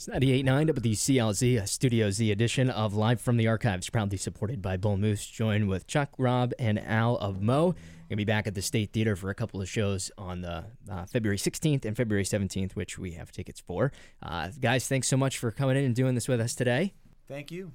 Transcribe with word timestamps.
It's 0.00 0.08
98.9 0.08 0.70
WCLZ, 0.70 1.60
a 1.60 1.66
Studio 1.66 2.10
Z 2.10 2.32
edition 2.32 2.70
of 2.70 2.94
Live 2.94 3.20
from 3.20 3.36
the 3.36 3.48
Archives, 3.48 3.90
proudly 3.90 4.16
supported 4.16 4.62
by 4.62 4.78
Bull 4.78 4.96
Moose, 4.96 5.26
joined 5.26 5.68
with 5.68 5.86
Chuck, 5.86 6.08
Rob, 6.16 6.54
and 6.58 6.78
Al 6.78 7.18
of 7.18 7.42
moe. 7.42 7.74
Gonna 8.08 8.16
be 8.16 8.24
back 8.24 8.46
at 8.46 8.54
the 8.54 8.62
State 8.62 8.94
Theatre 8.94 9.14
for 9.14 9.28
a 9.28 9.34
couple 9.34 9.60
of 9.60 9.68
shows 9.68 10.10
on 10.16 10.40
the 10.40 10.64
uh, 10.90 11.04
February 11.04 11.36
16th 11.36 11.84
and 11.84 11.94
February 11.94 12.24
17th, 12.24 12.72
which 12.72 12.98
we 12.98 13.10
have 13.10 13.30
tickets 13.30 13.60
for. 13.60 13.92
Uh, 14.22 14.48
guys, 14.58 14.88
thanks 14.88 15.06
so 15.06 15.18
much 15.18 15.36
for 15.36 15.50
coming 15.50 15.76
in 15.76 15.84
and 15.84 15.94
doing 15.94 16.14
this 16.14 16.28
with 16.28 16.40
us 16.40 16.54
today. 16.54 16.94
Thank 17.28 17.50
you. 17.50 17.72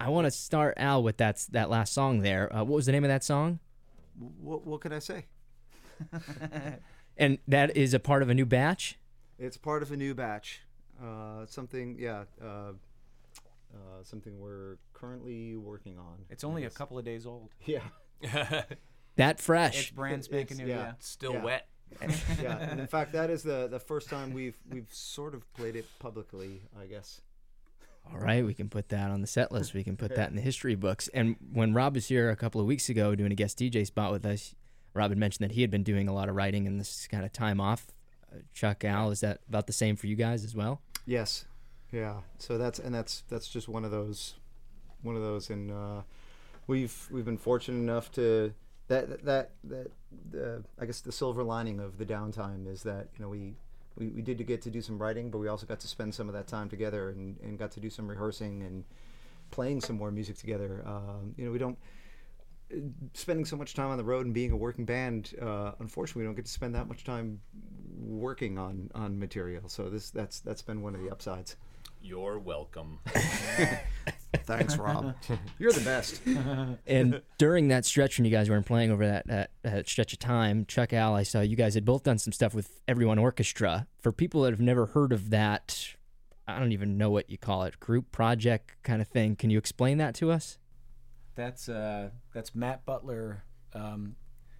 I 0.00 0.08
want 0.08 0.24
to 0.24 0.30
start 0.30 0.78
Al 0.78 1.02
with 1.02 1.18
that 1.18 1.46
that 1.50 1.68
last 1.68 1.92
song 1.92 2.20
there. 2.20 2.50
Uh, 2.56 2.64
what 2.64 2.76
was 2.76 2.86
the 2.86 2.92
name 2.92 3.04
of 3.04 3.08
that 3.08 3.22
song? 3.22 3.58
What, 4.40 4.66
what 4.66 4.80
could 4.80 4.94
I 4.94 5.00
say? 5.00 5.26
And 7.18 7.38
that 7.48 7.76
is 7.76 7.92
a 7.94 7.98
part 7.98 8.22
of 8.22 8.28
a 8.28 8.34
new 8.34 8.46
batch. 8.46 8.98
It's 9.38 9.56
part 9.56 9.82
of 9.82 9.90
a 9.90 9.96
new 9.96 10.14
batch. 10.14 10.60
Uh, 11.02 11.44
something, 11.46 11.96
yeah, 11.98 12.24
uh, 12.42 12.72
uh, 13.74 14.02
something 14.02 14.38
we're 14.40 14.76
currently 14.94 15.56
working 15.56 15.98
on. 15.98 16.24
It's 16.30 16.44
only 16.44 16.64
a 16.64 16.70
couple 16.70 16.98
of 16.98 17.04
days 17.04 17.26
old. 17.26 17.50
Yeah, 17.66 17.80
That 19.16 19.36
It's 19.36 19.44
fresh. 19.44 19.90
brand 19.92 20.24
spanking 20.24 20.58
new. 20.58 20.66
yeah. 20.66 20.76
Yeah. 20.76 20.92
Still 21.00 21.32
Yeah. 21.34 21.42
wet. 21.44 21.68
yeah. 22.42 22.58
And 22.58 22.80
in 22.80 22.86
fact, 22.86 23.12
that 23.12 23.30
is 23.30 23.42
the 23.44 23.68
the 23.68 23.78
first 23.78 24.08
time 24.10 24.32
we've 24.32 24.56
we've 24.70 24.92
sort 24.92 25.34
of 25.34 25.50
played 25.54 25.76
it 25.76 25.86
publicly, 26.00 26.62
I 26.78 26.86
guess. 26.86 27.20
All 28.12 28.18
right, 28.18 28.44
we 28.44 28.54
can 28.54 28.68
put 28.68 28.88
that 28.90 29.10
on 29.10 29.20
the 29.20 29.26
set 29.26 29.50
list. 29.52 29.72
We 29.74 29.82
can 29.84 29.96
put 29.96 30.14
that 30.14 30.30
in 30.30 30.36
the 30.36 30.42
history 30.42 30.74
books. 30.76 31.08
And 31.14 31.36
when 31.52 31.74
Rob 31.74 31.94
was 31.94 32.06
here 32.06 32.30
a 32.30 32.36
couple 32.36 32.60
of 32.60 32.66
weeks 32.66 32.88
ago 32.88 33.14
doing 33.16 33.32
a 33.32 33.34
guest 33.36 33.58
DJ 33.58 33.84
spot 33.86 34.12
with 34.12 34.24
us, 34.26 34.54
Rob 34.94 35.10
had 35.10 35.18
mentioned 35.18 35.48
that 35.48 35.54
he 35.54 35.60
had 35.60 35.70
been 35.70 35.82
doing 35.82 36.08
a 36.08 36.12
lot 36.12 36.28
of 36.28 36.36
writing 36.36 36.66
in 36.66 36.78
this 36.78 37.08
kind 37.08 37.24
of 37.24 37.32
time 37.32 37.60
off. 37.60 37.86
Uh, 38.32 38.38
Chuck, 38.52 38.84
Al, 38.84 39.10
is 39.10 39.20
that 39.20 39.40
about 39.48 39.66
the 39.66 39.72
same 39.72 39.96
for 39.96 40.06
you 40.06 40.14
guys 40.16 40.44
as 40.44 40.54
well? 40.54 40.82
Yes, 41.06 41.44
yeah. 41.92 42.20
So 42.38 42.58
that's 42.58 42.78
and 42.78 42.94
that's 42.94 43.22
that's 43.28 43.48
just 43.48 43.68
one 43.68 43.84
of 43.84 43.90
those, 43.90 44.34
one 45.02 45.16
of 45.16 45.22
those, 45.22 45.50
and 45.50 45.70
uh, 45.70 46.02
we've 46.66 47.08
we've 47.10 47.24
been 47.24 47.38
fortunate 47.38 47.78
enough 47.78 48.10
to 48.12 48.52
that 48.88 49.24
that 49.24 49.50
that 49.64 49.90
the 50.30 50.64
I 50.80 50.86
guess 50.86 51.00
the 51.00 51.12
silver 51.12 51.44
lining 51.44 51.80
of 51.80 51.98
the 51.98 52.06
downtime 52.06 52.66
is 52.70 52.82
that 52.84 53.08
you 53.16 53.24
know 53.24 53.28
we. 53.28 53.54
We, 53.98 54.08
we 54.08 54.20
did 54.20 54.46
get 54.46 54.60
to 54.60 54.70
do 54.70 54.82
some 54.82 54.98
writing, 54.98 55.30
but 55.30 55.38
we 55.38 55.48
also 55.48 55.64
got 55.64 55.80
to 55.80 55.88
spend 55.88 56.14
some 56.14 56.28
of 56.28 56.34
that 56.34 56.46
time 56.46 56.68
together 56.68 57.08
and, 57.08 57.38
and 57.42 57.58
got 57.58 57.70
to 57.70 57.80
do 57.80 57.88
some 57.88 58.06
rehearsing 58.06 58.62
and 58.62 58.84
playing 59.50 59.80
some 59.80 59.96
more 59.96 60.10
music 60.10 60.36
together. 60.36 60.82
Um, 60.86 61.34
you 61.38 61.46
know, 61.46 61.50
we 61.50 61.58
don't 61.58 61.78
spending 63.14 63.44
so 63.44 63.56
much 63.56 63.74
time 63.74 63.90
on 63.90 63.98
the 63.98 64.04
road 64.04 64.26
and 64.26 64.34
being 64.34 64.50
a 64.50 64.56
working 64.56 64.84
band. 64.84 65.34
Uh, 65.40 65.72
unfortunately, 65.78 66.22
we 66.22 66.26
don't 66.26 66.34
get 66.34 66.46
to 66.46 66.50
spend 66.50 66.74
that 66.74 66.88
much 66.88 67.04
time 67.04 67.40
working 67.98 68.58
on 68.58 68.90
on 68.94 69.18
material. 69.18 69.68
So 69.68 69.88
this 69.88 70.10
that's 70.10 70.40
that's 70.40 70.62
been 70.62 70.82
one 70.82 70.94
of 70.94 71.00
the 71.00 71.10
upsides. 71.10 71.56
You're 72.02 72.38
welcome. 72.38 73.00
Thanks, 74.44 74.76
Rob. 74.76 75.14
You're 75.58 75.72
the 75.72 75.80
best. 75.80 76.20
And 76.86 77.22
during 77.38 77.68
that 77.68 77.84
stretch 77.84 78.18
when 78.18 78.24
you 78.24 78.30
guys 78.30 78.48
weren't 78.48 78.66
playing 78.66 78.92
over 78.92 79.06
that, 79.06 79.26
that, 79.26 79.50
that 79.62 79.88
stretch 79.88 80.12
of 80.12 80.20
time, 80.20 80.66
Chuck, 80.66 80.92
Al, 80.92 81.14
I 81.14 81.24
saw 81.24 81.40
you 81.40 81.56
guys 81.56 81.74
had 81.74 81.84
both 81.84 82.04
done 82.04 82.18
some 82.18 82.32
stuff 82.32 82.54
with 82.54 82.80
Everyone 82.86 83.18
Orchestra. 83.18 83.88
For 84.00 84.12
people 84.12 84.42
that 84.42 84.52
have 84.52 84.60
never 84.60 84.86
heard 84.86 85.12
of 85.12 85.30
that, 85.30 85.96
I 86.46 86.60
don't 86.60 86.72
even 86.72 86.96
know 86.96 87.10
what 87.10 87.28
you 87.28 87.38
call 87.38 87.64
it, 87.64 87.80
group 87.80 88.12
project 88.12 88.76
kind 88.84 89.02
of 89.02 89.08
thing. 89.08 89.34
Can 89.34 89.50
you 89.50 89.58
explain 89.58 89.98
that 89.98 90.14
to 90.16 90.30
us? 90.30 90.58
That's 91.36 91.68
uh, 91.68 92.10
that's 92.32 92.54
Matt 92.54 92.84
Butler, 92.86 93.44
um, 93.74 94.16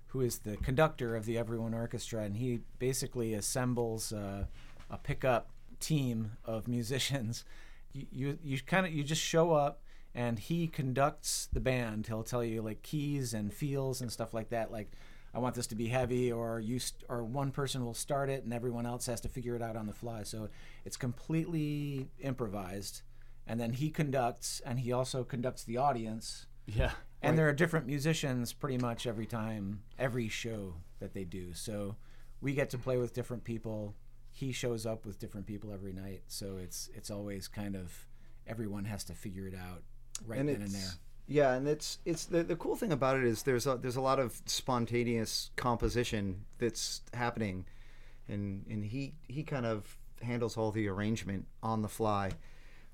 who 0.09 0.21
is 0.21 0.39
the 0.41 0.59
conductor 0.59 1.17
of 1.17 1.25
the 1.25 1.39
Everyone 1.39 1.75
Orchestra, 1.75 2.23
and 2.23 2.37
he 2.37 2.61
basically 2.79 3.33
assembles 3.35 4.13
uh, 4.13 4.45
a 4.91 4.99
pickup 4.99 5.51
team 5.81 6.33
of 6.45 6.69
musicians. 6.69 7.45
You 7.93 8.07
you, 8.13 8.39
you 8.43 8.61
kind 8.61 8.87
of 8.87 8.93
you 8.93 9.03
just 9.03 9.23
show 9.23 9.53
up, 9.53 9.81
and 10.15 10.39
he 10.39 10.69
conducts 10.69 11.49
the 11.51 11.61
band. 11.61 12.07
He'll 12.09 12.23
tell 12.23 12.45
you 12.45 12.61
like 12.61 12.83
keys 12.83 13.33
and 13.33 13.53
feels 13.53 14.03
and 14.03 14.13
stuff 14.13 14.35
like 14.35 14.51
that. 14.51 14.71
Like, 14.71 14.93
I 15.34 15.39
want 15.39 15.55
this 15.55 15.67
to 15.69 15.75
be 15.75 15.89
heavy, 15.89 16.31
or 16.31 16.61
you 16.61 16.79
st- 16.79 17.05
or 17.09 17.25
one 17.25 17.53
person 17.53 17.87
will 17.87 17.95
start 17.95 18.29
it, 18.29 18.45
and 18.45 18.53
everyone 18.53 18.84
else 18.84 19.06
has 19.06 19.23
to 19.23 19.29
figure 19.31 19.56
it 19.56 19.62
out 19.62 19.77
on 19.77 19.87
the 19.87 19.95
fly. 19.95 20.25
So 20.25 20.50
it's 20.84 20.99
completely 20.99 22.09
improvised. 22.21 23.00
And 23.47 23.61
then 23.61 23.73
he 23.73 23.91
conducts, 23.91 24.61
and 24.67 24.81
he 24.81 24.93
also 24.93 25.23
conducts 25.23 25.62
the 25.65 25.77
audience 25.77 26.47
Yeah. 26.66 26.93
and 27.22 27.38
there 27.38 27.49
are 27.49 27.53
different 27.53 27.87
musicians 27.87 28.53
pretty 28.53 28.78
much 28.78 29.06
every 29.06 29.27
time 29.27 29.82
every 29.99 30.28
show 30.28 30.75
that 31.00 31.15
they 31.15 31.25
do. 31.25 31.54
So 31.54 31.97
we 32.41 32.54
get 32.54 32.71
to 32.71 32.78
play 32.78 32.97
with 32.99 33.15
different 33.15 33.44
people. 33.44 33.94
He 34.32 34.53
shows 34.53 34.84
up 34.84 35.06
with 35.06 35.19
different 35.19 35.47
people 35.47 35.72
every 35.72 35.93
night. 35.93 36.22
So 36.28 36.56
it's 36.59 36.91
it's 36.94 37.10
always 37.10 37.49
kind 37.49 37.75
of 37.76 38.06
everyone 38.47 38.84
has 38.84 39.05
to 39.05 39.12
figure 39.15 39.47
it 39.47 39.55
out 39.55 39.82
right 40.26 40.38
and 40.38 40.49
then 40.49 40.62
and 40.62 40.71
there. 40.71 40.91
Yeah, 41.28 41.55
and 41.55 41.66
it's 41.66 41.99
it's 42.05 42.26
the 42.26 42.43
the 42.44 42.56
cool 42.56 42.76
thing 42.76 42.93
about 42.93 43.16
it 43.16 43.25
is 43.25 43.43
there's 43.43 43.66
a 43.66 43.76
there's 43.76 43.97
a 43.97 44.00
lot 44.00 44.21
of 44.21 44.41
spontaneous 44.47 45.50
composition 45.56 46.44
that's 46.59 47.03
happening, 47.15 47.66
and 48.28 48.65
and 48.71 48.84
he 48.84 49.15
he 49.26 49.43
kind 49.43 49.66
of 49.66 49.99
handles 50.22 50.56
all 50.56 50.71
the 50.71 50.88
arrangement 50.88 51.47
on 51.62 51.82
the 51.82 51.88
fly. 51.88 52.31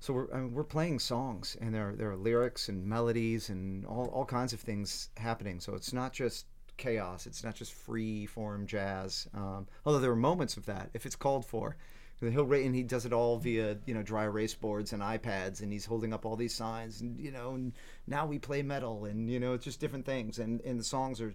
So 0.03 0.11
we're 0.11 0.33
I 0.33 0.39
mean, 0.39 0.53
we're 0.53 0.65
playing 0.65 0.99
songs, 0.99 1.55
and 1.61 1.73
there 1.73 1.93
there 1.95 2.11
are 2.11 2.17
lyrics 2.17 2.67
and 2.67 2.85
melodies 2.85 3.47
and 3.47 3.85
all 3.85 4.07
all 4.07 4.25
kinds 4.25 4.51
of 4.51 4.59
things 4.59 5.07
happening. 5.15 5.61
So 5.61 5.75
it's 5.75 5.93
not 5.93 6.11
just 6.11 6.45
chaos. 6.75 7.25
It's 7.25 7.41
not 7.41 7.55
just 7.55 7.71
free 7.71 8.25
form 8.25 8.67
jazz. 8.67 9.29
Um, 9.33 9.65
although 9.85 9.99
there 9.99 10.11
are 10.11 10.17
moments 10.17 10.57
of 10.57 10.65
that 10.65 10.89
if 10.93 11.05
it's 11.05 11.15
called 11.15 11.45
for. 11.45 11.77
He'll 12.19 12.45
rate 12.45 12.65
and 12.65 12.75
he 12.75 12.83
does 12.83 13.05
it 13.05 13.13
all 13.13 13.37
via 13.37 13.77
you 13.85 13.93
know 13.93 14.03
dry 14.03 14.25
erase 14.25 14.55
boards 14.55 14.91
and 14.91 15.01
iPads, 15.01 15.61
and 15.61 15.71
he's 15.71 15.85
holding 15.85 16.13
up 16.13 16.25
all 16.25 16.35
these 16.35 16.53
signs, 16.53 16.99
and 16.99 17.17
you 17.17 17.31
know, 17.31 17.55
and 17.55 17.71
now 18.05 18.25
we 18.25 18.39
play 18.39 18.61
metal, 18.61 19.05
and 19.05 19.29
you 19.29 19.39
know, 19.39 19.53
it's 19.53 19.63
just 19.63 19.79
different 19.79 20.05
things, 20.05 20.37
and 20.37 20.59
and 20.61 20.77
the 20.77 20.83
songs 20.83 21.21
are 21.21 21.33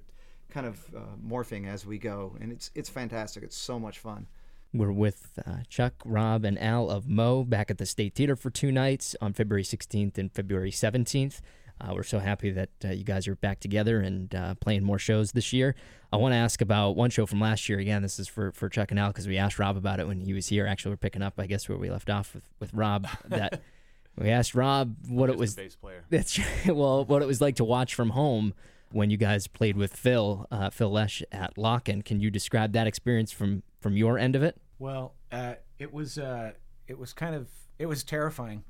kind 0.51 0.67
of 0.67 0.79
uh, 0.95 1.17
morphing 1.27 1.67
as 1.67 1.87
we 1.87 1.99
go, 1.99 2.37
and 2.41 2.53
it's 2.53 2.71
it's 2.75 2.91
fantastic. 2.91 3.43
It's 3.43 3.57
so 3.57 3.79
much 3.79 3.99
fun. 3.99 4.27
We're 4.75 4.93
with 4.93 5.39
uh, 5.47 5.59
Chuck, 5.69 5.95
Rob, 6.05 6.45
and 6.45 6.59
Al 6.59 6.91
of 6.91 7.09
moe 7.09 7.43
back 7.43 7.71
at 7.71 7.79
the 7.79 7.87
State 7.87 8.15
Theatre 8.15 8.37
for 8.37 8.51
two 8.51 8.71
nights 8.71 9.17
on 9.21 9.33
February 9.33 9.63
16th 9.63 10.19
and 10.19 10.31
February 10.31 10.71
17th. 10.71 11.41
Uh, 11.81 11.93
we're 11.95 12.03
so 12.03 12.19
happy 12.19 12.51
that 12.51 12.71
uh, 12.85 12.89
you 12.89 13.05
guys 13.05 13.27
are 13.29 13.37
back 13.37 13.61
together 13.61 14.01
and 14.01 14.35
uh, 14.35 14.55
playing 14.57 14.83
more 14.83 14.99
shows 14.99 15.33
this 15.33 15.53
year. 15.53 15.75
I 16.13 16.17
want 16.17 16.33
to 16.33 16.37
ask 16.37 16.61
about 16.61 16.97
one 16.97 17.09
show 17.09 17.25
from 17.25 17.41
last 17.41 17.69
year. 17.69 17.79
Again, 17.79 18.03
this 18.03 18.19
is 18.19 18.29
for, 18.29 18.53
for 18.53 18.69
Chuck 18.69 18.91
and 18.91 19.01
Al 19.01 19.09
because 19.09 19.29
we 19.29 19.39
asked 19.39 19.59
Rob 19.59 19.77
about 19.77 20.01
it 20.01 20.09
when 20.09 20.21
he 20.21 20.35
was 20.35 20.49
here. 20.49 20.67
Actually, 20.67 20.91
we're 20.93 20.97
picking 20.99 21.23
up, 21.23 21.35
I 21.39 21.47
guess, 21.47 21.69
where 21.69 21.79
we 21.79 21.89
left 21.89 22.11
off 22.11 22.35
with, 22.35 22.45
with 22.59 22.75
Rob. 22.75 23.07
That 23.27 23.63
we 24.19 24.29
asked 24.29 24.55
Rob 24.55 24.97
what 25.09 25.31
it 25.31 25.39
was. 25.39 25.55
the 25.55 25.63
bass 25.63 25.77
player. 25.77 26.05
That's 26.11 26.39
well, 26.67 27.05
what 27.05 27.23
it 27.23 27.27
was 27.27 27.41
like 27.41 27.57
to 27.57 27.65
watch 27.65 27.95
from 27.95 28.11
home 28.11 28.55
when 28.91 29.11
you 29.11 29.17
guys 29.17 29.47
played 29.47 29.77
with 29.77 29.95
Phil, 29.95 30.47
uh, 30.51 30.71
Phil 30.71 30.91
Lesh 30.91 31.23
at 31.31 31.57
Lockn'. 31.57 32.05
Can 32.05 32.21
you 32.21 32.31
describe 32.31 32.73
that 32.73 32.87
experience 32.87 33.33
from 33.33 33.63
from 33.81 33.97
your 33.97 34.19
end 34.19 34.35
of 34.37 34.43
it? 34.43 34.57
well 34.79 35.15
uh, 35.33 35.55
it 35.79 35.93
was 35.93 36.19
uh, 36.19 36.53
it 36.87 36.99
was 36.99 37.13
kind 37.13 37.35
of 37.35 37.49
it 37.79 37.87
was 37.87 38.03
terrifying 38.03 38.65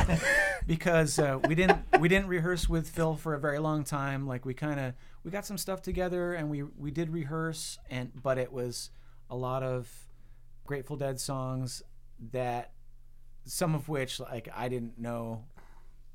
because 0.66 1.18
uh, 1.18 1.38
we 1.46 1.54
didn't 1.54 1.80
we 2.00 2.08
didn't 2.08 2.28
rehearse 2.28 2.68
with 2.68 2.88
Phil 2.88 3.16
for 3.16 3.34
a 3.34 3.40
very 3.40 3.58
long 3.58 3.84
time. 3.84 4.26
Like 4.26 4.44
we 4.44 4.54
kind 4.54 4.80
of 4.80 4.94
we 5.24 5.30
got 5.30 5.44
some 5.44 5.58
stuff 5.58 5.82
together 5.82 6.34
and 6.34 6.50
we 6.50 6.62
we 6.62 6.90
did 6.90 7.10
rehearse 7.10 7.78
and 7.90 8.10
but 8.22 8.38
it 8.38 8.52
was 8.52 8.90
a 9.28 9.36
lot 9.36 9.62
of 9.62 9.88
Grateful 10.66 10.96
Dead 10.96 11.20
songs 11.20 11.82
that 12.32 12.72
some 13.44 13.74
of 13.74 13.88
which 13.88 14.20
like 14.20 14.48
I 14.54 14.68
didn't 14.68 14.98
know 14.98 15.44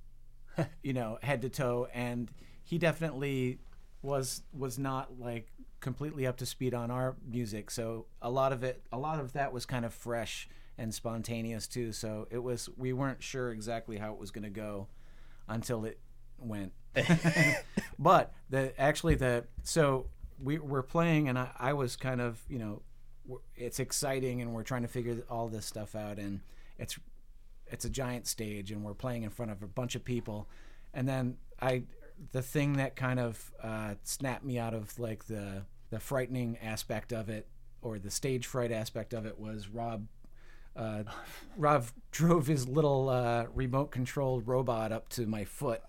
you 0.81 0.93
know 0.93 1.19
head 1.21 1.41
to 1.43 1.49
toe 1.49 1.87
and 1.93 2.31
he 2.65 2.77
definitely 2.77 3.59
was 4.01 4.43
was 4.53 4.77
not 4.77 5.19
like 5.19 5.47
completely 5.79 6.25
up 6.25 6.37
to 6.37 6.45
speed 6.45 6.73
on 6.73 6.91
our 6.91 7.15
music. 7.25 7.71
So 7.71 8.07
a 8.21 8.29
lot 8.29 8.51
of 8.51 8.63
it 8.63 8.81
a 8.91 8.97
lot 8.97 9.19
of 9.19 9.33
that 9.33 9.53
was 9.53 9.65
kind 9.65 9.85
of 9.85 9.93
fresh 9.93 10.49
and 10.77 10.93
spontaneous 10.93 11.67
too. 11.67 11.91
So 11.91 12.27
it 12.29 12.39
was 12.39 12.69
we 12.75 12.91
weren't 12.91 13.23
sure 13.23 13.51
exactly 13.51 13.97
how 13.97 14.11
it 14.13 14.19
was 14.19 14.31
going 14.31 14.43
to 14.43 14.49
go 14.49 14.87
until 15.47 15.85
it 15.85 15.99
went. 16.37 16.73
But 17.97 18.33
the 18.49 18.79
actually 18.79 19.15
the 19.15 19.45
so 19.63 20.07
we 20.43 20.57
were 20.57 20.83
playing 20.83 21.29
and 21.29 21.39
I, 21.39 21.49
I 21.57 21.73
was 21.73 21.95
kind 21.95 22.19
of 22.19 22.41
you 22.49 22.59
know 22.59 22.81
it's 23.55 23.79
exciting 23.79 24.41
and 24.41 24.53
we're 24.53 24.63
trying 24.63 24.81
to 24.81 24.87
figure 24.89 25.23
all 25.29 25.47
this 25.47 25.65
stuff 25.65 25.95
out 25.95 26.19
and 26.19 26.41
it's 26.77 26.99
it's 27.67 27.85
a 27.85 27.89
giant 27.89 28.27
stage 28.27 28.71
and 28.71 28.83
we're 28.83 28.93
playing 28.93 29.23
in 29.23 29.29
front 29.29 29.51
of 29.51 29.63
a 29.63 29.67
bunch 29.67 29.95
of 29.95 30.03
people. 30.03 30.47
And 30.93 31.07
then 31.07 31.37
i 31.61 31.83
the 32.31 32.41
thing 32.41 32.73
that 32.73 32.95
kind 32.95 33.19
of 33.19 33.51
uh, 33.61 33.95
snapped 34.03 34.43
me 34.43 34.57
out 34.57 34.73
of 34.73 34.97
like 34.99 35.25
the 35.25 35.63
the 35.89 35.99
frightening 35.99 36.57
aspect 36.61 37.13
of 37.13 37.29
it 37.29 37.47
or 37.81 37.99
the 37.99 38.09
stage 38.11 38.45
fright 38.47 38.71
aspect 38.71 39.13
of 39.13 39.25
it 39.25 39.39
was 39.39 39.67
rob 39.69 40.07
uh, 40.75 41.03
rob 41.57 41.85
drove 42.11 42.47
his 42.47 42.67
little 42.67 43.09
uh, 43.09 43.45
remote 43.53 43.91
controlled 43.91 44.47
robot 44.47 44.91
up 44.91 45.07
to 45.09 45.25
my 45.25 45.43
foot 45.45 45.81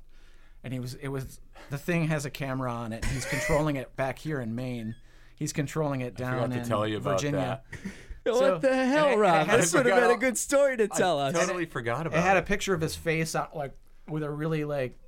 and 0.62 0.72
he 0.72 0.80
was 0.80 0.94
it 0.94 1.08
was 1.08 1.40
the 1.70 1.78
thing 1.78 2.08
has 2.08 2.24
a 2.24 2.30
camera 2.30 2.72
on 2.72 2.92
it 2.92 3.04
he's 3.06 3.24
controlling 3.24 3.76
it 3.76 3.94
back 3.96 4.18
here 4.18 4.40
in 4.40 4.54
maine 4.54 4.94
he's 5.36 5.52
controlling 5.52 6.00
it 6.02 6.14
down 6.16 6.34
forgot 6.42 6.50
to 6.54 6.58
in 6.60 6.68
tell 6.68 6.86
you 6.86 6.96
about 6.98 7.20
virginia 7.20 7.62
that. 7.72 7.90
So- 8.26 8.54
what 8.54 8.60
the 8.60 8.74
hell, 8.74 9.04
and 9.06 9.14
it- 9.14 9.18
Rob? 9.18 9.46
it 9.46 9.50
had- 9.50 9.60
This 9.60 9.72
would 9.72 9.86
have 9.86 10.00
been 10.00 10.10
a 10.10 10.16
good 10.18 10.36
story 10.36 10.76
to 10.78 10.88
tell 10.88 11.20
us. 11.20 11.32
Totally 11.32 11.64
forgot 11.64 12.08
about 12.08 12.16
it 12.16 12.18
It 12.18 12.24
had 12.24 12.36
a 12.36 12.42
picture 12.42 12.74
of 12.74 12.80
his 12.80 12.96
face 12.96 13.36
on, 13.36 13.46
like 13.54 13.72
with 14.08 14.24
a 14.24 14.30
really 14.30 14.64
like 14.64 14.98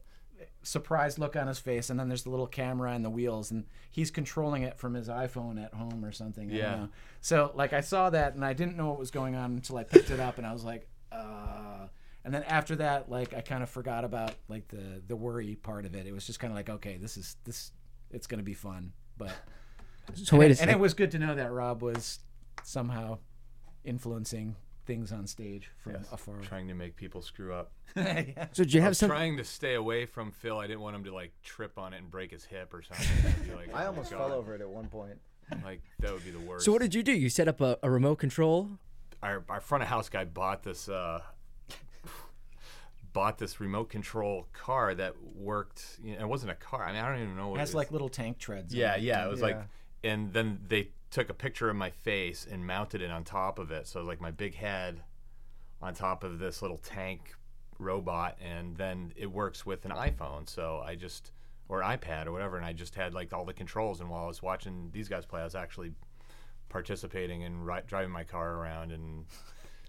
surprised 0.69 1.19
look 1.19 1.35
on 1.35 1.47
his 1.47 1.59
face 1.59 1.89
and 1.91 1.99
then 1.99 2.09
there's 2.09 2.25
the 2.25 2.31
little 2.31 2.47
camera 2.47 2.93
and 2.93 3.05
the 3.05 3.11
wheels 3.11 3.51
and 3.51 3.65
he's 3.91 4.11
controlling 4.11 4.63
it 4.63 4.79
from 4.79 4.93
his 4.95 5.09
iphone 5.09 5.63
at 5.65 5.73
home 5.73 6.05
or 6.05 6.13
something 6.13 6.49
I 6.51 6.53
don't 6.53 6.59
Yeah. 6.61 6.77
know. 6.77 6.89
so 7.21 7.53
like 7.55 7.73
i 7.73 7.81
saw 7.81 8.11
that 8.11 8.35
and 8.35 8.45
i 8.45 8.53
didn't 8.53 8.77
know 8.77 8.89
what 8.89 8.99
was 8.99 9.11
going 9.11 9.35
on 9.35 9.53
until 9.53 9.79
i 9.79 9.85
picked 9.85 10.11
it 10.11 10.21
up 10.21 10.37
and 10.39 10.47
i 10.47 10.53
was 10.53 10.65
like 10.65 10.87
uh 11.11 11.87
and 12.25 12.35
then 12.35 12.43
after 12.45 12.77
that 12.77 13.11
like 13.11 13.33
i 13.33 13.41
kind 13.41 13.63
of 13.63 13.71
forgot 13.71 14.05
about 14.05 14.33
like 14.49 14.69
the 14.69 15.01
the 15.07 15.17
worry 15.17 15.55
part 15.57 15.87
of 15.87 15.95
it 15.95 16.07
it 16.07 16.13
was 16.13 16.27
just 16.27 16.39
kind 16.39 16.51
of 16.53 16.57
like 16.57 16.69
okay 16.69 16.99
this 16.99 17.17
is 17.17 17.37
this 17.45 17.73
it's 18.11 18.27
gonna 18.27 18.43
be 18.43 18.55
fun 18.55 18.93
but 19.17 19.33
So 20.15 20.37
wait 20.37 20.47
a 20.47 20.49
and 20.51 20.59
second. 20.59 20.75
it 20.75 20.79
was 20.81 20.93
good 20.95 21.11
to 21.13 21.19
know 21.19 21.35
that 21.35 21.51
rob 21.51 21.83
was 21.83 22.19
somehow 22.63 23.19
influencing 23.85 24.55
things 24.89 25.13
on 25.13 25.27
stage 25.29 25.71
from 25.85 25.93
Yes, 25.93 26.09
afar 26.11 26.35
trying 26.41 26.67
to 26.67 26.75
make 26.75 26.97
people 26.97 27.23
screw 27.23 27.55
up. 27.55 27.71
yeah. 27.97 28.47
so 28.53 28.65
did 28.65 28.73
you 28.73 28.81
I 28.81 28.83
have 28.83 28.91
was 28.93 28.99
some? 28.99 29.09
trying 29.11 29.37
to 29.37 29.45
stay 29.45 29.75
away 29.75 30.07
from 30.07 30.33
Phil. 30.33 30.59
I 30.59 30.67
didn't 30.67 30.81
want 30.81 30.97
him 30.97 31.05
to 31.05 31.15
like 31.15 31.33
trip 31.45 31.79
on 31.79 31.93
it 31.93 31.99
and 31.99 32.11
break 32.11 32.33
his 32.33 32.45
hip 32.45 32.75
or 32.75 32.83
something. 32.83 33.07
I'd 33.53 33.55
like, 33.55 33.75
I 33.75 33.85
oh, 33.85 33.89
almost 33.89 34.11
God. 34.11 34.19
fell 34.19 34.33
over 34.33 34.55
it 34.57 34.61
at 34.61 34.69
one 34.69 34.89
point. 34.89 35.19
Like 35.63 35.83
that 36.01 36.13
would 36.13 36.25
be 36.25 36.31
the 36.33 36.41
worst. 36.41 36.65
So 36.65 36.73
what 36.73 36.81
did 36.83 36.95
you 36.95 37.03
do? 37.05 37.13
You 37.13 37.29
set 37.29 37.47
up 37.47 37.61
a, 37.61 37.79
a 37.85 37.91
remote 37.91 38.17
control. 38.17 38.71
our 39.23 39.45
our 39.49 39.61
front 39.61 39.83
of 39.85 39.89
house 39.89 40.09
guy 40.09 40.25
bought 40.25 40.63
this 40.65 40.89
uh, 40.89 41.21
bought 43.13 43.39
this 43.39 43.61
remote 43.61 43.89
control 43.91 44.47
car 44.53 44.95
that 44.95 45.15
worked. 45.35 45.99
You 46.03 46.15
know, 46.17 46.21
it 46.21 46.29
wasn't 46.29 46.53
a 46.53 46.55
car. 46.55 46.85
I 46.85 46.93
mean, 46.93 47.03
I 47.03 47.09
don't 47.11 47.23
even 47.23 47.37
know 47.37 47.49
what 47.49 47.55
It 47.57 47.59
it 47.59 47.61
has 47.61 47.69
is. 47.71 47.75
like 47.75 47.91
little 47.93 48.09
tank 48.09 48.39
treads. 48.39 48.73
on 48.75 48.79
Yeah, 48.81 48.97
it. 48.97 49.03
yeah. 49.03 49.27
It 49.27 49.31
was 49.31 49.41
like, 49.43 49.55
Yeah. 49.57 49.63
And 50.03 50.33
then 50.33 50.61
they 50.69 50.91
took 51.11 51.31
a 51.31 51.35
picture 51.35 51.71
of 51.71 51.77
my 51.77 51.91
face 51.91 52.47
and 52.51 52.67
mounted 52.67 53.01
it 53.01 53.11
on 53.11 53.25
top 53.25 53.59
of 53.59 53.71
it. 53.71 53.87
So 53.87 54.03
like 54.03 54.21
my 54.21 54.31
big 54.31 54.55
head 54.55 55.03
on 55.81 55.95
top 55.95 56.25
of 56.25 56.39
this 56.39 56.61
little 56.61 56.79
tank 56.79 57.35
robot, 57.79 58.37
and 58.45 58.77
then 58.77 59.13
it 59.17 59.31
works 59.31 59.65
with 59.65 59.85
an 59.85 59.93
iPhone. 59.93 60.49
So 60.49 60.83
I 60.85 60.95
just 60.95 61.33
or 61.69 61.83
iPad 61.83 62.27
or 62.27 62.33
whatever, 62.33 62.57
and 62.57 62.65
I 62.65 62.73
just 62.73 62.95
had 62.95 63.15
like 63.15 63.33
all 63.33 63.45
the 63.45 63.53
controls. 63.53 64.01
And 64.01 64.09
while 64.11 64.25
I 64.25 64.27
was 64.27 64.43
watching 64.43 64.91
these 64.93 65.09
guys 65.09 65.27
play, 65.27 65.41
I 65.41 65.45
was 65.45 65.55
actually 65.55 65.93
participating 66.69 67.45
and 67.45 67.67
ri- 67.67 67.83
driving 67.87 68.11
my 68.11 68.25
car 68.25 68.55
around 68.55 68.93
and 68.93 69.25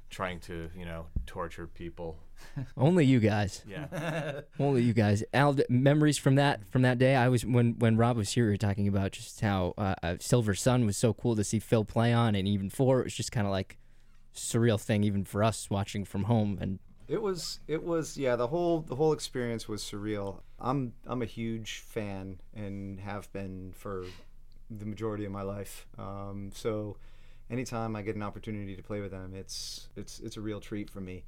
trying 0.09 0.39
to, 0.41 0.69
you 0.75 0.85
know, 0.85 1.07
torture 1.25 1.67
people. 1.67 2.17
Only 2.77 3.05
you 3.05 3.19
guys. 3.19 3.63
Yeah. 3.67 4.41
Only 4.59 4.83
you 4.83 4.93
guys. 4.93 5.23
Al, 5.33 5.57
memories 5.69 6.17
from 6.17 6.35
that 6.35 6.67
from 6.69 6.81
that 6.83 6.97
day. 6.97 7.15
I 7.15 7.27
was 7.29 7.45
when 7.45 7.75
when 7.79 7.97
Rob 7.97 8.17
was 8.17 8.31
here. 8.31 8.45
We 8.45 8.51
were 8.51 8.57
talking 8.57 8.87
about 8.87 9.11
just 9.11 9.41
how 9.41 9.73
uh, 9.77 9.95
uh, 10.01 10.15
Silver 10.19 10.55
Sun 10.55 10.85
was 10.85 10.97
so 10.97 11.13
cool 11.13 11.35
to 11.35 11.43
see 11.43 11.59
Phil 11.59 11.85
play 11.85 12.13
on, 12.13 12.35
and 12.35 12.47
even 12.47 12.69
four. 12.69 13.01
It 13.01 13.05
was 13.05 13.15
just 13.15 13.31
kind 13.31 13.45
of 13.45 13.51
like 13.51 13.77
surreal 14.35 14.79
thing, 14.79 15.03
even 15.03 15.23
for 15.25 15.43
us 15.43 15.69
watching 15.69 16.05
from 16.05 16.23
home. 16.23 16.57
And 16.61 16.79
It 17.07 17.21
was 17.21 17.59
it 17.67 17.83
was 17.83 18.17
yeah 18.17 18.35
the 18.35 18.47
whole 18.47 18.81
the 18.81 18.95
whole 18.95 19.13
experience 19.13 19.67
was 19.67 19.83
surreal. 19.83 20.41
I'm 20.59 20.93
I'm 21.05 21.21
a 21.21 21.25
huge 21.25 21.79
fan 21.79 22.39
and 22.55 22.99
have 23.01 23.31
been 23.33 23.73
for 23.75 24.05
the 24.69 24.85
majority 24.85 25.25
of 25.25 25.31
my 25.31 25.41
life. 25.41 25.87
Um, 25.97 26.51
so 26.53 26.97
anytime 27.49 27.95
I 27.95 28.01
get 28.01 28.15
an 28.15 28.23
opportunity 28.23 28.75
to 28.75 28.83
play 28.83 29.01
with 29.01 29.11
them, 29.11 29.33
it's 29.35 29.89
it's 29.95 30.19
it's 30.19 30.37
a 30.37 30.41
real 30.41 30.59
treat 30.59 30.89
for 30.89 31.01
me. 31.01 31.23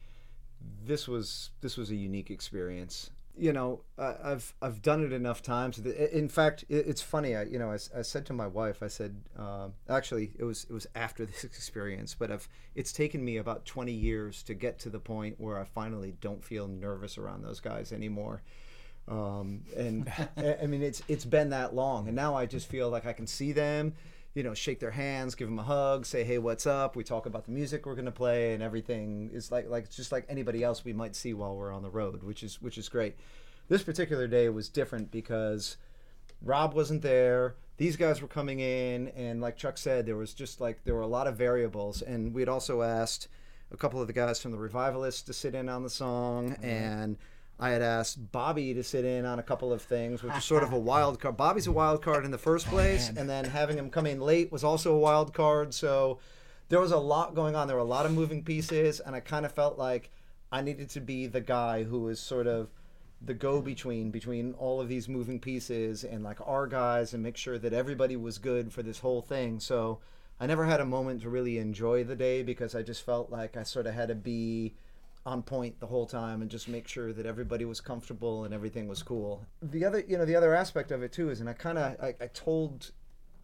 This 0.86 1.08
was 1.08 1.52
this 1.62 1.78
was 1.78 1.92
a 1.92 1.96
unique 1.96 2.30
experience. 2.30 3.10
You 3.38 3.54
know, 3.54 3.82
I, 3.98 4.16
I've 4.24 4.54
I've 4.62 4.82
done 4.82 5.04
it 5.04 5.14
enough 5.14 5.42
times. 5.42 5.80
In 5.80 6.28
fact, 6.28 6.66
it, 6.70 6.86
it's 6.88 7.02
funny. 7.02 7.36
I 7.36 7.44
you 7.44 7.58
know 7.58 7.72
I, 7.72 7.78
I 7.98 8.02
said 8.02 8.26
to 8.28 8.34
my 8.34 8.48
wife, 8.48 8.84
I 8.84 8.88
said 8.88 9.16
uh, 9.38 9.70
actually 9.90 10.34
it 10.38 10.44
was 10.44 10.66
it 10.70 10.74
was 10.74 10.86
after 10.96 11.26
this 11.28 11.44
experience, 11.44 12.16
but 12.18 12.32
I've 12.32 12.48
it's 12.76 12.94
taken 12.94 13.24
me 13.24 13.38
about 13.38 13.66
20 13.66 13.92
years 13.92 14.44
to 14.44 14.54
get 14.54 14.80
to 14.80 14.90
the 14.90 15.00
point 15.00 15.40
where 15.40 15.60
I 15.60 15.64
finally 15.64 16.14
don't 16.22 16.44
feel 16.44 16.68
nervous 16.68 17.18
around 17.18 17.44
those 17.44 17.60
guys 17.60 17.92
anymore. 17.92 18.42
Um, 19.08 19.62
and 19.76 20.12
I 20.38 20.58
I 20.64 20.68
mean, 20.68 20.84
it's 20.84 21.02
it's 21.08 21.26
been 21.26 21.50
that 21.50 21.74
long, 21.74 22.08
and 22.08 22.16
now 22.16 22.36
I 22.36 22.46
just 22.46 22.68
feel 22.68 22.90
like 22.90 23.06
I 23.06 23.14
can 23.14 23.28
see 23.28 23.54
them, 23.54 23.94
you 24.34 24.44
know, 24.44 24.54
shake 24.54 24.80
their 24.80 24.92
hands, 24.92 25.36
give 25.36 25.48
them 25.48 25.60
a 25.60 25.64
hug, 25.64 26.06
say, 26.06 26.24
"Hey, 26.24 26.38
what's 26.38 26.66
up?" 26.66 26.96
We 26.96 27.04
talk 27.04 27.26
about 27.26 27.46
the 27.46 27.52
music 27.52 27.86
we're 27.86 27.96
gonna 27.96 28.12
play, 28.12 28.54
and 28.54 28.64
everything 28.64 29.30
is 29.34 29.52
like 29.52 29.70
like 29.70 29.90
just 29.90 30.12
like 30.12 30.26
anybody 30.30 30.64
else 30.64 30.86
we 30.86 30.94
might 30.94 31.16
see 31.16 31.34
while 31.34 31.56
we're 31.56 31.74
on 31.74 31.84
the 31.84 31.90
road, 31.90 32.24
which 32.24 32.44
is 32.44 32.62
which 32.62 32.78
is 32.78 32.90
great. 32.90 33.16
This 33.68 33.84
particular 33.84 34.28
day 34.28 34.50
was 34.50 34.70
different 34.70 35.12
because 35.12 35.78
Rob 36.42 36.74
wasn't 36.74 37.02
there. 37.02 37.56
These 37.78 37.98
guys 37.98 38.22
were 38.22 38.28
coming 38.28 38.60
in, 38.60 39.10
and 39.10 39.42
like 39.42 39.58
Chuck 39.58 39.78
said, 39.78 40.06
there 40.06 40.18
was 40.18 40.34
just 40.34 40.62
like 40.62 40.84
there 40.84 40.96
were 40.96 41.02
a 41.02 41.08
lot 41.08 41.28
of 41.28 41.36
variables, 41.36 42.02
and 42.02 42.34
we'd 42.34 42.50
also 42.50 42.82
asked 42.82 43.28
a 43.72 43.78
couple 43.78 44.02
of 44.02 44.08
the 44.08 44.14
guys 44.14 44.42
from 44.42 44.52
the 44.52 44.58
Revivalists 44.58 45.24
to 45.24 45.34
sit 45.34 45.56
in 45.56 45.68
on 45.68 45.84
the 45.84 45.90
song, 45.90 46.52
mm-hmm. 46.52 46.66
and 46.66 47.18
I 47.62 47.70
had 47.70 47.84
asked 47.84 48.32
Bobby 48.32 48.74
to 48.74 48.84
sit 48.84 49.06
in 49.06 49.24
on 49.24 49.38
a 49.38 49.44
couple 49.44 49.72
of 49.72 49.84
things, 49.84 50.24
which 50.24 50.36
is 50.36 50.44
sort 50.44 50.64
of 50.64 50.74
a 50.74 50.80
wild 50.92 51.20
card. 51.20 51.38
Bobby's 51.38 51.68
a 51.68 51.72
wild 51.72 52.02
card 52.02 52.26
in 52.26 52.32
the 52.32 52.40
first 52.40 52.66
oh, 52.68 52.72
place, 52.72 53.10
and 53.16 53.30
then 53.30 53.46
having 53.46 53.78
him 53.78 53.92
come 53.92 54.08
in 54.08 54.20
late 54.20 54.52
was 54.52 54.64
also 54.64 54.96
a 54.96 55.00
wild 55.00 55.32
card. 55.32 55.72
So 55.72 56.18
there 56.70 56.80
was 56.80 56.92
a 56.92 56.98
lot 56.98 57.36
going 57.36 57.56
on. 57.56 57.68
There 57.68 57.76
were 57.76 57.84
a 57.84 57.86
lot 57.86 58.08
of 58.08 58.14
moving 58.14 58.44
pieces, 58.44 59.00
and 59.00 59.16
I 59.16 59.20
kind 59.20 59.46
of 59.46 59.52
felt 59.52 59.78
like 59.78 60.10
I 60.52 60.62
needed 60.62 60.90
to 60.90 61.02
be 61.02 61.28
the 61.28 61.40
guy 61.40 61.84
who 61.84 62.00
was 62.00 62.20
sort 62.20 62.48
of 62.48 62.70
the 63.24 63.36
go 63.36 63.62
between 63.62 64.10
between 64.10 64.54
all 64.54 64.82
of 64.82 64.90
these 64.90 65.08
moving 65.08 65.40
pieces 65.40 66.04
and 66.04 66.24
like 66.24 66.40
our 66.44 66.66
guys 66.66 67.14
and 67.14 67.22
make 67.22 67.38
sure 67.38 67.60
that 67.60 67.74
everybody 67.74 68.16
was 68.16 68.40
good 68.40 68.74
for 68.74 68.82
this 68.82 68.98
whole 68.98 69.22
thing. 69.22 69.60
So 69.60 70.00
I 70.40 70.48
never 70.48 70.66
had 70.66 70.80
a 70.80 70.86
moment 70.86 71.22
to 71.22 71.30
really 71.30 71.60
enjoy 71.60 72.04
the 72.04 72.16
day 72.16 72.42
because 72.42 72.74
I 72.74 72.82
just 72.82 73.06
felt 73.06 73.30
like 73.30 73.56
I 73.56 73.62
sort 73.62 73.86
of 73.86 73.94
had 73.94 74.08
to 74.08 74.16
be 74.16 74.74
on 75.26 75.44
point 75.44 75.80
the 75.80 75.86
whole 75.86 76.06
time 76.06 76.42
and 76.42 76.50
just 76.50 76.68
make 76.68 76.88
sure 76.88 77.14
that 77.14 77.26
everybody 77.26 77.66
was 77.66 77.80
comfortable 77.80 78.46
and 78.46 78.54
everything 78.54 78.88
was 78.88 79.04
cool. 79.04 79.46
The 79.62 79.86
other, 79.86 80.04
you 80.08 80.18
know, 80.18 80.26
the 80.26 80.36
other 80.36 80.56
aspect 80.56 80.92
of 80.92 81.04
it 81.04 81.12
too 81.12 81.30
is, 81.30 81.42
and 81.42 81.50
I 81.50 81.54
kind 81.54 81.78
of, 81.78 81.96
I, 82.02 82.16
I 82.20 82.28
told 82.28 82.92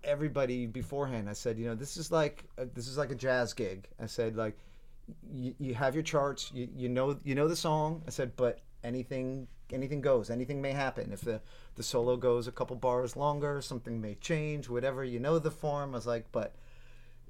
everybody 0.03 0.65
beforehand. 0.65 1.29
I 1.29 1.33
said, 1.33 1.57
you 1.57 1.65
know, 1.65 1.75
this 1.75 1.97
is 1.97 2.11
like 2.11 2.45
uh, 2.57 2.65
this 2.73 2.87
is 2.87 2.97
like 2.97 3.11
a 3.11 3.15
jazz 3.15 3.53
gig. 3.53 3.87
I 4.01 4.07
said, 4.07 4.35
like, 4.35 4.57
you, 5.31 5.53
you 5.59 5.73
have 5.75 5.93
your 5.93 6.03
charts, 6.03 6.51
you, 6.53 6.67
you 6.75 6.89
know 6.89 7.19
you 7.23 7.35
know 7.35 7.47
the 7.47 7.55
song. 7.55 8.03
I 8.07 8.09
said, 8.09 8.35
but 8.35 8.59
anything 8.83 9.47
anything 9.71 10.01
goes. 10.01 10.29
Anything 10.29 10.61
may 10.61 10.71
happen. 10.71 11.11
If 11.11 11.21
the 11.21 11.41
the 11.75 11.83
solo 11.83 12.17
goes 12.17 12.47
a 12.47 12.51
couple 12.51 12.75
bars 12.75 13.15
longer, 13.15 13.61
something 13.61 14.01
may 14.01 14.15
change. 14.15 14.69
Whatever 14.69 15.03
you 15.03 15.19
know 15.19 15.39
the 15.39 15.51
form. 15.51 15.93
I 15.93 15.97
was 15.97 16.07
like, 16.07 16.25
but 16.31 16.55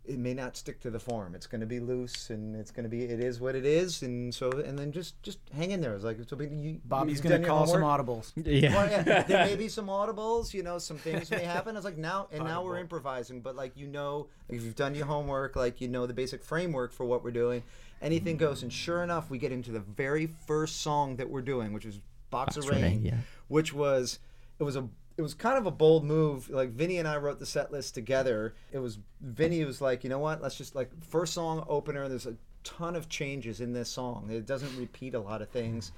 it 0.08 0.18
may 0.18 0.34
not 0.34 0.56
stick 0.56 0.80
to 0.82 0.90
the 0.90 1.00
form. 1.00 1.36
It's 1.36 1.48
going 1.48 1.62
to 1.62 1.68
be 1.68 1.80
loose, 1.80 2.30
and 2.30 2.56
it's 2.56 2.72
going 2.72 2.84
to 2.84 2.90
be. 2.90 3.04
It 3.04 3.20
is 3.20 3.40
what 3.40 3.56
it 3.56 3.66
is, 3.66 4.02
and 4.02 4.34
so 4.34 4.52
and 4.52 4.80
then 4.80 4.92
just 4.92 5.22
just 5.22 5.40
hang 5.54 5.72
in 5.72 5.82
there. 5.82 5.94
It's 5.94 6.04
like 6.04 6.18
so 6.28 6.40
you, 6.40 6.80
Bobby's 6.86 7.16
you've 7.16 7.24
gonna 7.24 7.36
done 7.36 7.42
your 7.42 7.50
call 7.50 7.68
some 7.68 7.82
audibles. 7.82 8.32
yeah, 8.36 8.74
Well, 8.74 8.90
yeah, 8.90 9.24
there 9.24 9.46
may 9.46 9.56
be 9.56 9.68
some 9.68 9.88
audibles, 9.88 10.54
you 10.54 10.64
know, 10.64 10.80
some 10.80 10.98
things 10.98 11.30
may 11.30 11.44
happen. 11.44 11.76
It's 11.76 11.86
like 11.86 11.98
now, 11.98 12.28
and 12.32 12.44
now 12.44 12.64
we're 12.64 12.78
improvising, 12.78 13.42
but 13.42 13.56
like 13.56 13.76
you 13.76 13.88
know, 13.88 14.28
if 14.50 14.64
you've 14.64 14.76
done 14.76 14.96
your 14.96 15.06
homework, 15.06 15.56
like 15.56 15.82
you 15.82 15.88
know 15.88 16.08
the 16.08 16.14
basic 16.14 16.44
framework 16.44 16.94
for 16.94 17.06
what 17.06 17.24
we're 17.24 17.32
doing, 17.32 17.64
anything 18.02 18.38
mm. 18.38 18.40
goes. 18.40 18.64
And 18.64 18.72
sure 18.72 19.04
enough, 19.04 19.30
we 19.30 19.38
get 19.38 19.52
into 19.52 19.72
the 19.72 19.82
very 19.82 20.28
first 20.48 20.82
song 20.82 21.18
that 21.18 21.30
we're 21.30 21.42
doing, 21.42 21.74
which 21.74 21.86
was 21.86 22.00
"Box, 22.30 22.56
of 22.56 22.64
of 22.64 22.70
Rain,", 22.70 22.82
Rain, 22.82 23.02
yeah. 23.04 23.18
which 23.50 23.74
was 23.74 24.20
it 24.60 24.64
was 24.64 24.78
a 24.78 24.88
it 25.18 25.22
was 25.22 25.34
kind 25.34 25.58
of 25.58 25.66
a 25.66 25.72
bold 25.72 26.06
move. 26.06 26.50
Like 26.50 26.70
Vinnie 26.70 27.00
and 27.00 27.08
I 27.08 27.18
wrote 27.18 27.40
the 27.40 27.46
set 27.46 27.72
list 27.72 27.96
together. 27.96 28.54
It 28.72 28.80
was 28.80 29.00
Vinnie 29.20 29.66
was 29.66 29.82
like, 29.82 30.04
you 30.04 30.10
know 30.10 30.20
what? 30.20 30.42
Let's 30.42 30.56
just 30.56 30.76
like 30.76 30.92
first 31.04 31.34
song 31.34 31.66
opener. 31.68 32.08
There's 32.08 32.28
a 32.28 32.36
ton 32.64 32.96
of 32.96 33.10
changes 33.10 33.60
in 33.60 33.74
this 33.74 33.90
song. 33.90 34.30
It 34.30 34.46
doesn't 34.46 34.78
repeat 34.78 35.16
a 35.16 35.20
lot 35.20 35.42
of 35.42 35.50
things. 35.50 35.92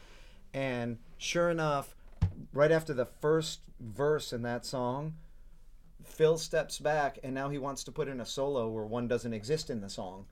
And 0.54 0.98
sure 1.18 1.50
enough, 1.50 1.96
right 2.54 2.72
after 2.72 2.94
the 2.94 3.06
first 3.06 3.60
verse 3.80 4.32
in 4.32 4.42
that 4.44 4.66
song, 4.66 5.16
Phil 6.04 6.38
steps 6.38 6.80
back 6.80 7.20
and 7.24 7.34
now 7.34 7.50
he 7.50 7.58
wants 7.58 7.84
to 7.84 7.92
put 7.92 8.08
in 8.08 8.22
a 8.22 8.26
solo 8.26 8.70
where 8.70 8.86
one 8.86 9.08
doesn't 9.08 9.34
exist 9.34 9.70
in 9.70 9.82
the 9.82 9.90
song. 9.90 10.26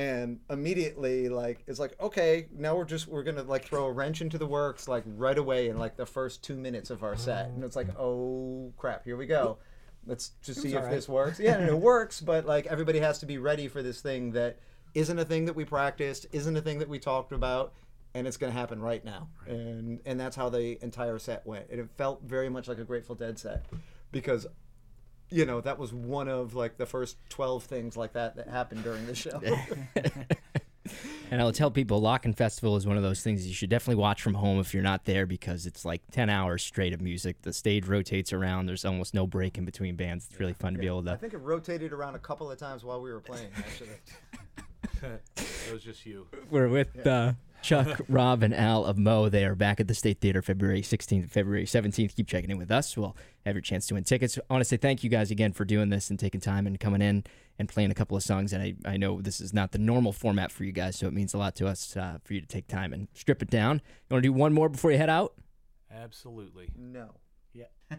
And 0.00 0.40
immediately 0.48 1.28
like 1.28 1.62
it's 1.66 1.78
like, 1.78 1.94
okay, 2.00 2.46
now 2.56 2.74
we're 2.74 2.86
just 2.86 3.06
we're 3.06 3.22
gonna 3.22 3.42
like 3.42 3.66
throw 3.66 3.84
a 3.84 3.92
wrench 3.92 4.22
into 4.22 4.38
the 4.38 4.46
works 4.46 4.88
like 4.88 5.04
right 5.06 5.36
away 5.36 5.68
in 5.68 5.78
like 5.78 5.98
the 5.98 6.06
first 6.06 6.42
two 6.42 6.56
minutes 6.56 6.88
of 6.88 7.02
our 7.02 7.16
set. 7.16 7.48
And 7.48 7.62
it's 7.62 7.76
like, 7.76 7.88
oh 7.98 8.72
crap, 8.78 9.04
here 9.04 9.18
we 9.18 9.26
go. 9.26 9.58
Let's 10.06 10.30
just 10.42 10.62
see 10.62 10.72
if 10.74 10.88
this 10.88 11.06
works. 11.06 11.38
Yeah, 11.38 11.58
and 11.58 11.68
it 11.68 11.78
works, 11.92 12.22
but 12.22 12.46
like 12.46 12.66
everybody 12.66 12.98
has 13.00 13.18
to 13.18 13.26
be 13.26 13.36
ready 13.36 13.68
for 13.68 13.82
this 13.82 14.00
thing 14.00 14.32
that 14.32 14.58
isn't 14.94 15.18
a 15.18 15.24
thing 15.24 15.44
that 15.44 15.54
we 15.54 15.66
practiced, 15.66 16.24
isn't 16.32 16.56
a 16.56 16.62
thing 16.62 16.78
that 16.78 16.88
we 16.88 16.98
talked 16.98 17.32
about, 17.32 17.74
and 18.14 18.26
it's 18.26 18.38
going 18.38 18.50
to 18.50 18.58
happen 18.58 18.80
right 18.80 19.04
now. 19.04 19.28
And 19.46 20.00
and 20.06 20.18
that's 20.18 20.34
how 20.34 20.48
the 20.48 20.82
entire 20.82 21.18
set 21.18 21.46
went. 21.46 21.68
And 21.68 21.78
it 21.78 21.90
felt 21.98 22.22
very 22.22 22.48
much 22.48 22.68
like 22.68 22.78
a 22.78 22.84
Grateful 22.84 23.16
Dead 23.16 23.38
set 23.38 23.66
because 24.12 24.46
you 25.30 25.46
know, 25.46 25.60
that 25.60 25.78
was 25.78 25.92
one 25.92 26.28
of 26.28 26.54
like 26.54 26.76
the 26.76 26.86
first 26.86 27.16
12 27.30 27.64
things 27.64 27.96
like 27.96 28.12
that 28.14 28.36
that 28.36 28.48
happened 28.48 28.84
during 28.84 29.06
the 29.06 29.14
show. 29.14 29.40
And 31.30 31.40
I'll 31.40 31.52
tell 31.52 31.70
people, 31.70 32.02
Lockn' 32.02 32.34
Festival 32.34 32.76
is 32.76 32.86
one 32.86 32.96
of 32.96 33.04
those 33.04 33.22
things 33.22 33.46
you 33.46 33.54
should 33.54 33.70
definitely 33.70 34.00
watch 34.00 34.20
from 34.20 34.34
home 34.34 34.58
if 34.58 34.74
you're 34.74 34.82
not 34.82 35.04
there 35.04 35.26
because 35.26 35.64
it's 35.64 35.84
like 35.84 36.02
10 36.10 36.28
hours 36.28 36.62
straight 36.62 36.92
of 36.92 37.00
music. 37.00 37.42
The 37.42 37.52
stage 37.52 37.86
rotates 37.86 38.32
around. 38.32 38.66
There's 38.66 38.84
almost 38.84 39.14
no 39.14 39.28
break 39.28 39.56
in 39.56 39.64
between 39.64 39.94
bands. 39.94 40.26
It's 40.28 40.40
really 40.40 40.54
fun 40.54 40.72
to 40.72 40.80
be 40.80 40.88
able 40.88 41.04
to 41.04 41.12
I 41.12 41.16
think 41.16 41.32
it 41.32 41.38
rotated 41.38 41.92
around 41.92 42.16
a 42.16 42.18
couple 42.18 42.50
of 42.50 42.58
times 42.58 42.82
while 42.82 43.00
we 43.00 43.12
were 43.12 43.20
playing. 43.20 43.50
Actually, 43.56 43.90
it 45.36 45.72
was 45.72 45.84
just 45.84 46.04
you. 46.04 46.26
We're 46.50 46.68
with 46.68 47.06
uh, 47.06 47.34
Chuck, 47.62 48.00
Rob, 48.08 48.42
and 48.42 48.54
Al 48.54 48.84
of 48.84 48.98
moe. 48.98 49.28
They 49.28 49.44
are 49.44 49.54
back 49.54 49.80
at 49.80 49.88
the 49.88 49.94
State 49.94 50.20
Theatre 50.20 50.42
February 50.42 50.82
16th 50.82 51.20
and 51.20 51.30
February 51.30 51.64
17th. 51.64 52.16
Keep 52.16 52.26
checking 52.28 52.50
in 52.50 52.58
with 52.58 52.70
us. 52.70 52.96
We'll 52.96 53.16
have 53.44 53.54
your 53.54 53.62
chance 53.62 53.86
to 53.88 53.94
win 53.94 54.04
tickets. 54.04 54.38
I 54.38 54.52
want 54.52 54.62
to 54.62 54.68
say 54.68 54.76
thank 54.76 55.04
you 55.04 55.10
guys 55.10 55.30
again 55.30 55.52
for 55.52 55.64
doing 55.64 55.90
this 55.90 56.10
and 56.10 56.18
taking 56.18 56.40
time 56.40 56.66
and 56.66 56.78
coming 56.78 57.02
in 57.02 57.24
and 57.58 57.68
playing 57.68 57.90
a 57.90 57.94
couple 57.94 58.16
of 58.16 58.22
songs. 58.22 58.52
And 58.52 58.62
I, 58.62 58.74
I 58.84 58.96
know 58.96 59.20
this 59.20 59.40
is 59.40 59.52
not 59.52 59.72
the 59.72 59.78
normal 59.78 60.12
format 60.12 60.50
for 60.50 60.64
you 60.64 60.72
guys, 60.72 60.96
so 60.96 61.06
it 61.06 61.12
means 61.12 61.34
a 61.34 61.38
lot 61.38 61.54
to 61.56 61.66
us 61.66 61.96
uh, 61.96 62.18
for 62.24 62.34
you 62.34 62.40
to 62.40 62.46
take 62.46 62.66
time 62.66 62.92
and 62.92 63.08
strip 63.14 63.42
it 63.42 63.50
down. 63.50 63.76
You 64.08 64.14
want 64.14 64.22
to 64.22 64.28
do 64.28 64.32
one 64.32 64.52
more 64.52 64.68
before 64.68 64.90
you 64.90 64.98
head 64.98 65.10
out? 65.10 65.34
Absolutely. 65.90 66.70
no. 66.76 67.16
Yeah. 67.52 67.64